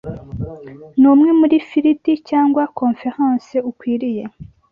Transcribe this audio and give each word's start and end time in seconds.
n’umwe 0.99 1.29
muri 1.39 1.55
Filidi 1.69 2.13
cyangwa 2.29 2.63
Konferanse 2.79 3.55
ukwiriye 3.69 4.23